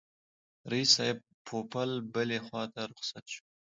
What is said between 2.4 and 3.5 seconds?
خواته رخصت شو.